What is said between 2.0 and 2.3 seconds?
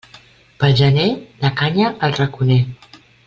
al